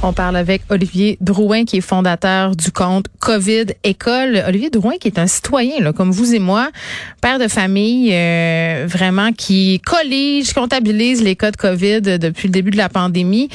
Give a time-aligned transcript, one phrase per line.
[0.00, 4.44] On parle avec Olivier Drouin, qui est fondateur du compte COVID École.
[4.46, 6.68] Olivier Drouin, qui est un citoyen, comme vous et moi,
[7.20, 12.70] père de famille, euh, vraiment, qui collige, comptabilise les cas de COVID depuis le début
[12.70, 13.48] de la pandémie.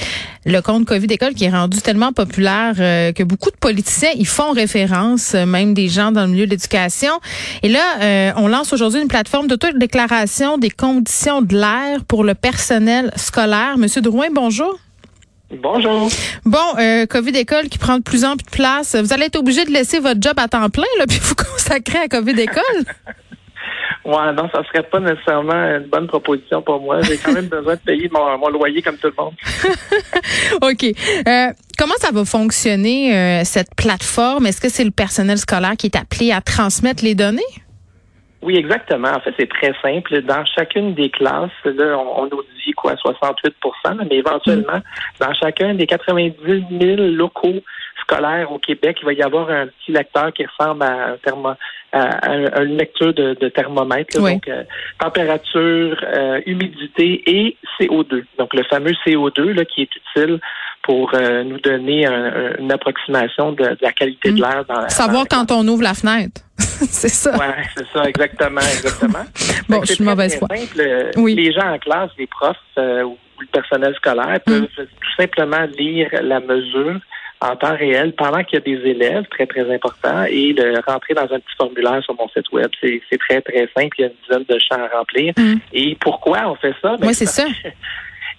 [0.45, 4.25] Le compte COVID École qui est rendu tellement populaire euh, que beaucoup de politiciens y
[4.25, 7.21] font référence, euh, même des gens dans le milieu de l'éducation.
[7.61, 13.13] Et là, on lance aujourd'hui une plateforme d'autodéclaration des conditions de l'air pour le personnel
[13.15, 13.77] scolaire.
[13.77, 14.77] Monsieur Drouin, bonjour.
[15.61, 16.09] Bonjour.
[16.45, 18.95] Bon, euh, COVID école qui prend de plus en plus de place.
[18.95, 21.99] Vous allez être obligé de laisser votre job à temps plein, là, puis vous consacrer
[21.99, 22.63] à COVID école?
[24.05, 27.01] ouais, non, ça serait pas nécessairement une bonne proposition pour moi.
[27.01, 29.33] J'ai quand même besoin de payer mon, loyer comme tout le monde.
[30.61, 30.85] OK.
[31.27, 34.47] Euh, comment ça va fonctionner, euh, cette plateforme?
[34.47, 37.41] Est-ce que c'est le personnel scolaire qui est appelé à transmettre les données?
[38.43, 39.09] Oui, exactement.
[39.09, 40.21] En fait, c'est très simple.
[40.21, 43.51] Dans chacune des classes, là, on, nous dit quoi, 68%
[44.09, 44.81] mais éventuellement,
[45.19, 46.35] dans chacun des 90
[46.79, 47.61] 000 locaux
[48.01, 51.53] scolaires au Québec, il va y avoir un petit lecteur qui ressemble à un thermo,
[51.93, 54.63] à, une lecture de, thermomètre, donc euh,
[54.99, 58.23] température, euh, humidité et CO2.
[58.37, 60.39] Donc le fameux CO2 là, qui est utile
[60.83, 62.05] pour euh, nous donner
[62.59, 64.41] une approximation de, la qualité de mm.
[64.41, 64.65] l'air.
[64.67, 66.41] Dans, Savoir quand on ouvre la fenêtre.
[66.57, 67.31] c'est ça.
[67.33, 69.25] Oui, c'est ça, exactement, exactement.
[69.69, 70.47] bon, je suis mauvaise foi.
[71.17, 71.35] Oui.
[71.35, 74.85] Les gens en classe, les profs ou le personnel scolaire peuvent mm.
[74.85, 76.99] tout simplement lire la mesure
[77.43, 81.13] en temps réel pendant qu'il y a des élèves, très, très important, et de rentrer
[81.13, 82.69] dans un petit formulaire sur mon site web.
[82.81, 83.95] C'est très, très simple.
[83.97, 85.33] Il y a une dizaine de champs à remplir.
[85.37, 85.55] Mm.
[85.73, 86.95] Et pourquoi on fait ça?
[86.97, 87.45] Ben, oui, c'est ça.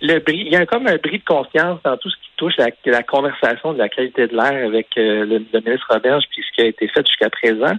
[0.03, 2.69] Le il y a comme un bris de conscience dans tout ce qui touche à
[2.87, 6.63] la conversation de la qualité de l'air avec euh, le, ministre Roberge, puis ce qui
[6.63, 7.75] a été fait jusqu'à présent.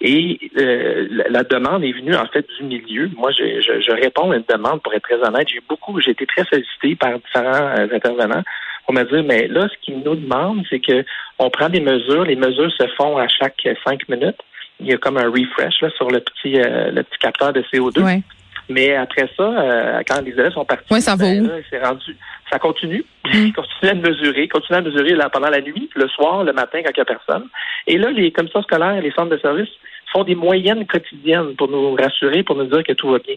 [0.00, 3.10] Et euh, la demande est venue en fait du milieu.
[3.16, 5.48] Moi, je, je, réponds à une demande pour être très honnête.
[5.48, 8.42] J'ai beaucoup, j'ai été très sollicité par différents euh, intervenants
[8.88, 11.04] on me dire, mais là, ce qu'ils nous demandent, c'est que
[11.38, 12.24] on prend des mesures.
[12.24, 14.38] Les mesures se font à chaque cinq minutes.
[14.80, 17.62] Il y a comme un refresh là, sur le petit, euh, le petit capteur de
[17.62, 18.22] CO2.
[18.68, 22.16] Mais après ça, euh, quand les élèves sont partis, ça va ben, rendu,
[22.50, 23.04] ça continue.
[23.26, 23.50] Mmh.
[23.54, 26.92] continue à mesurer, continue à mesurer là, pendant la nuit, le soir, le matin, quand
[26.96, 27.48] il n'y a personne.
[27.88, 29.68] Et là, les commissions scolaires, les centres de services
[30.12, 33.34] font des moyennes quotidiennes pour nous rassurer, pour nous dire que tout va bien.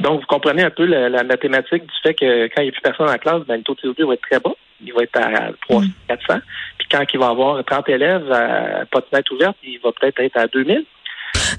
[0.00, 2.80] Donc, vous comprenez un peu la, mathématique du fait que quand il n'y a plus
[2.80, 4.54] personne en classe, ben, le taux de CO2 va être très bas.
[4.84, 6.36] Il va être à 300, 400.
[6.36, 6.40] Mm.
[6.78, 10.20] Puis quand il va avoir 30 élèves à pas de fenêtre ouverte, il va peut-être
[10.20, 10.84] être à 2000.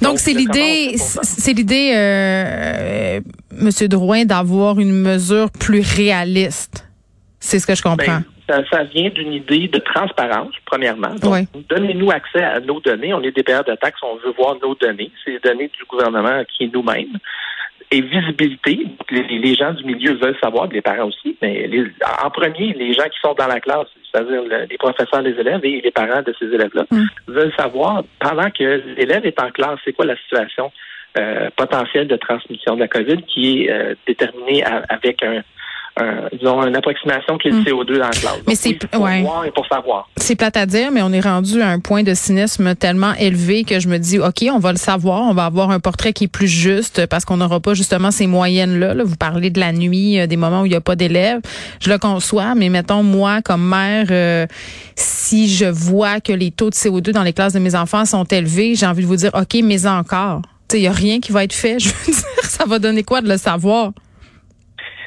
[0.02, 3.20] Donc, c'est l'idée, c'est l'idée, euh,
[3.52, 6.88] Monsieur Drouin, d'avoir une mesure plus réaliste.
[7.40, 8.22] C'est ce que je comprends.
[8.48, 11.14] Ben, ça, vient d'une idée de transparence, premièrement.
[11.22, 13.14] Donc, donnez-nous accès à nos données.
[13.14, 15.12] On est des payeurs de taxes, on veut voir nos données.
[15.24, 17.18] C'est les données du gouvernement qui est nous-mêmes
[17.92, 18.86] et visibilité.
[19.10, 21.68] Les, gens du milieu veulent savoir, les parents aussi, mais
[22.24, 25.82] en premier, les gens qui sont dans la classe, c'est-à-dire les professeurs, les élèves et
[25.82, 27.06] les parents de ces élèves-là, mm.
[27.28, 30.72] veulent savoir, pendant que l'élève est en classe, c'est quoi la situation
[31.18, 35.42] euh, potentielle de transmission de la COVID qui est euh, déterminée avec un,
[36.32, 37.64] disons, une approximation qui est le hmm.
[37.64, 38.40] CO2 dans la classe.
[38.48, 40.10] Mais c'est pour voir et pour savoir.
[40.18, 43.64] C'est plate à dire, mais on est rendu à un point de cynisme tellement élevé
[43.64, 46.26] que je me dis, OK, on va le savoir, on va avoir un portrait qui
[46.26, 48.96] est plus juste parce qu'on n'aura pas justement ces moyennes-là.
[49.04, 51.42] Vous parlez de la nuit, euh, des moments où il n'y a pas d'élèves.
[51.82, 54.46] Je le conçois, mais mettons, moi, comme mère, euh,
[54.96, 58.26] si je vois que les taux de CO2 dans les classes de mes enfants sont
[58.26, 60.42] élevés, j'ai envie de vous dire, OK, mais encore.
[60.74, 61.80] Il n'y a rien qui va être fait.
[61.80, 63.92] Je veux dire, ça va donner quoi de le savoir?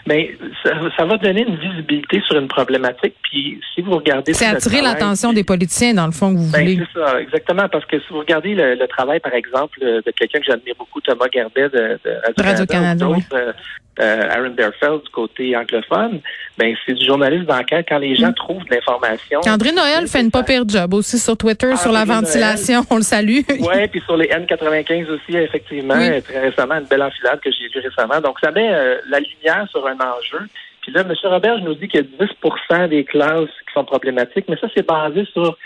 [0.06, 3.14] Mais ça, ça, va donner une visibilité sur une problématique.
[3.22, 6.60] Puis si vous regardez, c'est attirer l'attention des politiciens dans le fond que vous ben,
[6.60, 6.80] voulez.
[6.92, 10.46] C'est ça, exactement, parce que si vous regardez le, travail, par exemple, de quelqu'un que
[10.46, 11.98] j'admire beaucoup, Thomas Gardet de,
[12.42, 13.52] Radio-Canada, euh,
[14.00, 16.20] euh, Aaron Berfeld du côté anglophone,
[16.56, 18.34] ben c'est du journaliste d'enquête quand les gens mm.
[18.34, 19.40] trouvent de l'information.
[19.46, 23.02] André Noël fait une pas pire job aussi sur Twitter sur la ventilation, on le
[23.02, 23.40] salue.
[23.62, 27.87] Oui, puis sur les N95 aussi, effectivement, très récemment, une belle enfilade que j'ai vue
[27.87, 28.20] récemment.
[28.20, 30.46] Donc ça met euh, la lumière sur un enjeu.
[30.80, 31.14] Puis là, M.
[31.24, 34.86] Robert nous dit qu'il y a 10% des classes qui sont problématiques, mais ça, c'est
[34.86, 35.56] basé sur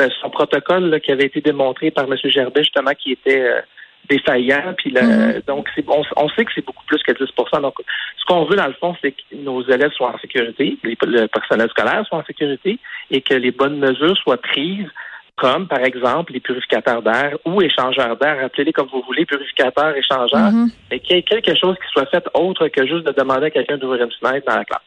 [0.00, 2.16] euh, son protocole qui avait été démontré par M.
[2.24, 3.62] Gerbet, justement, qui était
[4.08, 4.74] défaillant.
[4.76, 5.44] Puis mm-hmm.
[5.46, 5.68] donc,
[6.16, 7.74] on, sait que c'est beaucoup plus que 10% Donc,
[8.18, 11.68] ce qu'on veut, dans le fond, c'est que nos élèves soient en sécurité, le personnel
[11.70, 12.78] scolaire soit en sécurité
[13.10, 14.88] et que les bonnes mesures soient prises
[15.36, 20.52] comme par exemple les purificateurs d'air ou échangeurs d'air, appelez-les comme vous voulez, purificateurs, échangeurs,
[20.52, 20.70] mm-hmm.
[20.90, 23.50] et qu'il y ait quelque chose qui soit fait autre que juste de demander à
[23.50, 24.82] quelqu'un d'ouvrir une fenêtre dans la classe.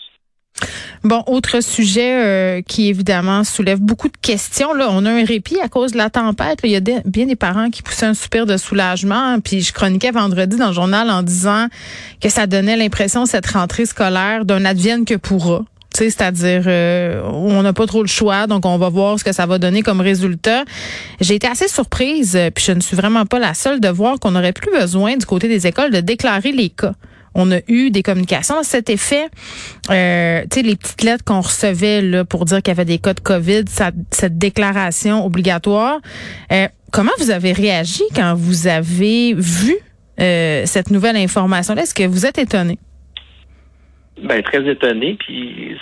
[1.03, 4.73] Bon, autre sujet euh, qui évidemment soulève beaucoup de questions.
[4.73, 6.59] Là, on a un répit à cause de la tempête.
[6.63, 9.39] Il y a bien des parents qui poussaient un soupir de soulagement.
[9.39, 11.67] Puis je chroniquais vendredi dans le journal en disant
[12.21, 15.61] que ça donnait l'impression cette rentrée scolaire d'un advienne que pourra
[15.95, 19.45] c'est-à-dire euh, on n'a pas trop le choix, donc on va voir ce que ça
[19.45, 20.65] va donner comme résultat.
[21.21, 24.31] J'ai été assez surprise, puis je ne suis vraiment pas la seule de voir qu'on
[24.31, 26.93] n'aurait plus besoin du côté des écoles de déclarer les cas
[27.35, 29.27] on a eu des communications à cet effet.
[29.91, 32.97] Euh, tu sais, les petites lettres qu'on recevait là, pour dire qu'il y avait des
[32.97, 33.65] cas de COVID,
[34.11, 35.99] cette déclaration obligatoire.
[36.51, 39.75] Euh, comment vous avez réagi quand vous avez vu
[40.19, 41.83] euh, cette nouvelle information-là?
[41.83, 42.79] Est-ce que vous êtes étonné?
[44.17, 45.17] Ben, très étonné.
[45.19, 45.77] Puis,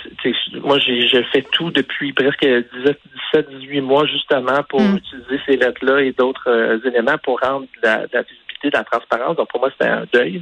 [0.64, 4.98] moi, j'ai fait tout depuis presque 17, 18 mois, justement, pour hmm.
[4.98, 9.38] utiliser ces lettres-là et d'autres euh, éléments pour rendre la, la visibilité, la transparence.
[9.38, 10.42] Donc, pour moi, c'était un deuil.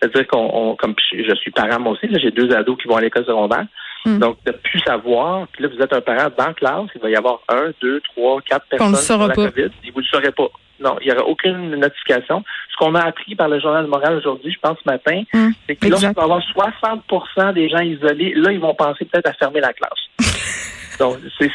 [0.00, 3.24] C'est-à-dire qu'on, comme je suis parent moi aussi, j'ai deux ados qui vont à l'école
[3.24, 3.66] secondaire.
[4.04, 4.18] Hmm.
[4.18, 7.10] Donc, de plus savoir, puis là, vous êtes un parent dans la classe, il va
[7.10, 10.32] y avoir un, deux, trois, quatre personnes sur la COVID, et vous ne le saurez
[10.32, 10.48] pas.
[10.80, 12.44] Non, il n'y aura aucune notification.
[12.70, 15.50] Ce qu'on a appris par le journal moral aujourd'hui, je pense ce matin, hmm.
[15.66, 19.28] c'est que lorsqu'il va y avoir 60% des gens isolés, là, ils vont penser peut-être
[19.28, 19.90] à fermer la classe.
[20.98, 21.50] Donc, c'est,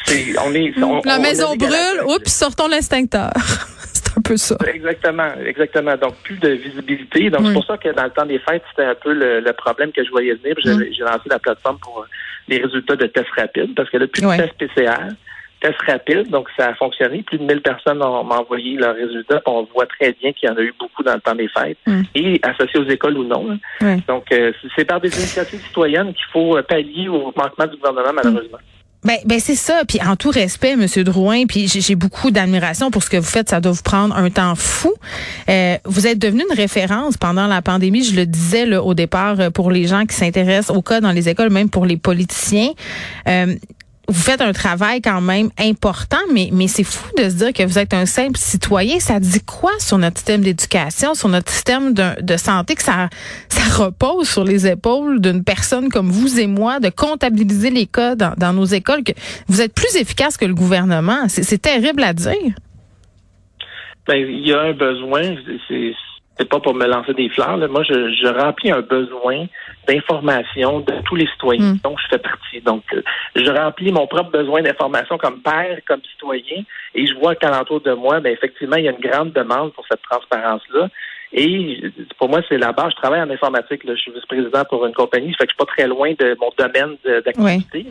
[0.45, 0.73] on est,
[1.05, 3.31] la maison brûle, oups, sortons l'instincteur
[4.17, 4.55] un peu ça.
[4.73, 5.97] Exactement, exactement.
[5.97, 7.29] Donc, plus de visibilité.
[7.29, 9.91] Donc, c'est pour ça que dans le temps des fêtes, c'était un peu le, problème
[9.91, 10.55] que je voyais venir.
[10.63, 12.05] J'ai lancé la plateforme pour
[12.47, 15.09] les résultats de tests rapides parce que là, plus de tests PCR,
[15.61, 17.23] tests rapides, donc ça a fonctionné.
[17.23, 19.41] Plus de 1000 personnes ont, envoyé leurs résultats.
[19.45, 21.77] On voit très bien qu'il y en a eu beaucoup dans le temps des fêtes,
[22.15, 23.57] et associés aux écoles ou non.
[24.07, 28.59] Donc, euh, c'est par des initiatives citoyennes qu'il faut pallier au manquement du gouvernement, malheureusement.
[29.03, 29.83] Ben, ben c'est ça.
[29.87, 33.49] Puis en tout respect, Monsieur Drouin, puis j'ai beaucoup d'admiration pour ce que vous faites.
[33.49, 34.93] Ça doit vous prendre un temps fou.
[35.49, 38.03] Euh, vous êtes devenu une référence pendant la pandémie.
[38.03, 41.11] Je le disais là, au départ euh, pour les gens qui s'intéressent au cas dans
[41.11, 42.69] les écoles, même pour les politiciens.
[43.27, 43.55] Euh,
[44.09, 47.63] vous faites un travail quand même important, mais, mais c'est fou de se dire que
[47.63, 48.99] vous êtes un simple citoyen.
[48.99, 53.09] Ça dit quoi sur notre système d'éducation, sur notre système de, santé, que ça,
[53.47, 58.15] ça repose sur les épaules d'une personne comme vous et moi, de comptabiliser les cas
[58.15, 59.13] dans, dans nos écoles, que
[59.47, 61.27] vous êtes plus efficace que le gouvernement?
[61.27, 62.53] C'est terrible à dire.
[64.07, 65.35] Ben, il y a un besoin.
[66.37, 67.57] C'est pas pour me lancer des fleurs.
[67.69, 69.45] Moi, je, je, remplis un besoin
[69.87, 71.79] d'information de tous les citoyens mm.
[71.83, 72.61] dont je fais partie.
[72.61, 73.01] Donc, euh,
[73.35, 76.63] je remplis mon propre besoin d'information comme père, comme citoyen,
[76.95, 79.85] et je vois qu'alentour de moi, ben, effectivement, il y a une grande demande pour
[79.89, 80.89] cette transparence-là.
[81.35, 81.81] Et
[82.19, 82.91] pour moi, c'est la base.
[82.91, 83.81] Je travaille en informatique.
[83.87, 85.31] Je suis vice-président pour une compagnie.
[85.31, 87.87] Ça fait que je suis pas très loin de mon domaine d'activité.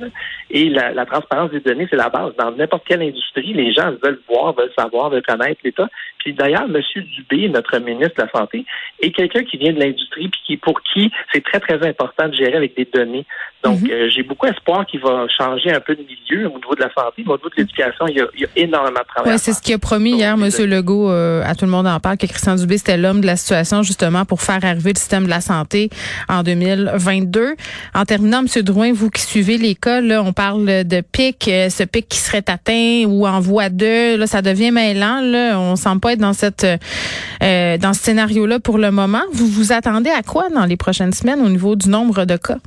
[0.50, 2.36] Et la, la, transparence des données, c'est la base.
[2.38, 5.88] Dans n'importe quelle industrie, les gens veulent voir, veulent savoir, veulent connaître l'État.
[6.22, 6.80] Puis d'ailleurs, M.
[7.16, 8.64] Dubé, notre ministre de la Santé,
[9.00, 12.34] est quelqu'un qui vient de l'industrie puis qui, pour qui c'est très, très important de
[12.34, 13.26] gérer avec des données.
[13.64, 13.90] Donc, mhm.
[13.90, 16.92] euh, j'ai beaucoup espoir qu'il va changer un peu de milieu au niveau de la
[16.92, 19.32] santé, mais au niveau de l'éducation, il, il, y a énormément de travail.
[19.32, 20.48] Ouais, c'est ce qu'il a promis hier, M.
[20.66, 23.36] Legault, euh, à tout le monde en parle, que Christian Dubé, c'était l'homme de la
[23.36, 25.90] situation justement pour faire arriver le système de la santé
[26.28, 27.54] en 2022.
[27.94, 28.62] En terminant, M.
[28.62, 33.04] Drouin, vous qui suivez l'école, on parle de pic, euh, ce pic qui serait atteint
[33.06, 35.20] ou en voie 2, là, ça devient mêlant.
[35.20, 39.22] Là, on semble pas dans cette euh, dans ce scénario-là pour le moment.
[39.32, 42.58] Vous vous attendez à quoi dans les prochaines semaines au niveau du nombre de cas?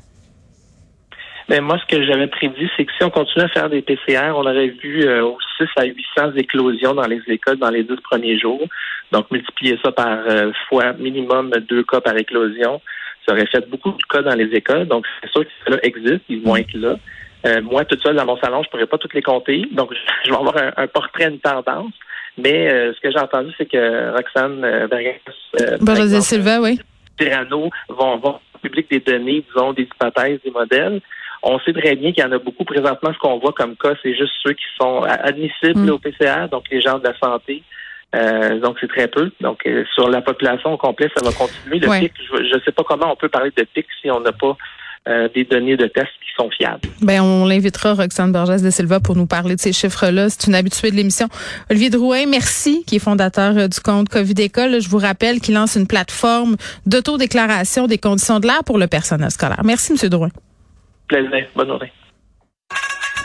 [1.47, 4.31] Ben, moi, ce que j'avais prévu, c'est que si on continue à faire des PCR,
[4.36, 8.39] on aurait vu euh, 6 à 800 éclosions dans les écoles dans les 10 premiers
[8.39, 8.63] jours.
[9.12, 12.81] Donc, multiplier ça par euh, fois minimum deux cas par éclosion,
[13.27, 14.88] ça aurait fait beaucoup de cas dans les écoles.
[14.88, 16.96] Donc, c'est sûr que cela existe, ils vont être là.
[17.46, 19.67] Euh, moi, toute seule dans mon salon, je pourrais pas toutes les compter.
[19.72, 19.93] Donc,
[20.25, 21.93] je vais avoir un, portrait, une tendance.
[22.38, 26.80] Mais euh, ce que j'ai entendu, c'est que Roxane euh, Bergas, Silva, oui.
[27.18, 31.01] Tirano vont, vont publier des données, disons, des hypothèses, des modèles.
[31.44, 33.13] On sait très bien qu'il y en a beaucoup présentement.
[33.13, 35.89] Ce qu'on voit comme cas, c'est juste ceux qui sont admissibles mm.
[35.89, 37.63] au PCR, donc les gens de la santé.
[38.15, 39.32] Euh, donc, c'est très peu.
[39.42, 41.80] Donc, euh, sur la population au complet, ça va continuer.
[41.80, 44.32] Le pic, je ne sais pas comment on peut parler de pic si on n'a
[44.32, 44.56] pas
[45.08, 46.89] euh, des données de tests qui sont fiables.
[47.01, 50.30] Ben, on l'invitera, Roxane Borges de Silva, pour nous parler de ces chiffres-là.
[50.30, 51.27] C'est une habituée de l'émission.
[51.70, 54.80] Olivier Drouin, merci, qui est fondateur du compte COVID École.
[54.80, 59.32] Je vous rappelle qu'il lance une plateforme d'autodéclaration des conditions de l'air pour le personnel
[59.32, 59.62] scolaire.
[59.63, 60.10] Merci, M.
[60.10, 60.30] Drouin.
[61.08, 61.48] Plaisir.
[61.56, 61.92] Bonne journée.